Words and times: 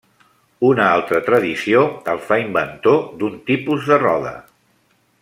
Una 0.69 0.85
altra 0.93 1.19
tradició 1.27 1.83
el 2.13 2.23
fa 2.31 2.39
inventor 2.45 2.99
d'un 3.21 3.39
tipus 3.51 3.91
de 3.93 4.01
roda. 4.07 4.37